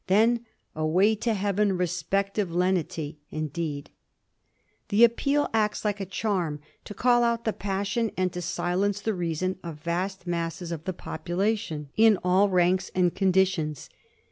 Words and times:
Then" 0.07 0.47
away 0.85 1.13
to 1.17 1.35
heaven, 1.35 1.77
respective 1.77 2.49
lenity" 2.51 3.19
indeed 3.29 3.89
1 3.91 3.95
The 4.89 5.03
appeal 5.03 5.47
acts 5.53 5.85
like 5.85 5.99
a 5.99 6.07
charm 6.07 6.59
to 6.85 6.95
call 6.95 7.21
out 7.23 7.45
the 7.45 7.53
passion 7.53 8.09
and 8.17 8.33
to 8.33 8.41
silence 8.41 8.99
the 8.99 9.13
reason 9.13 9.59
of 9.63 9.75
vast 9.75 10.25
masses 10.25 10.71
of 10.71 10.85
the 10.85 10.93
population 10.93 11.89
in 11.95 12.17
all 12.23 12.49
ranks 12.49 12.89
and 12.95 13.13
conditions. 13.13 13.91